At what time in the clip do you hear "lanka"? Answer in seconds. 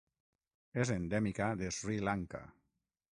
2.09-2.41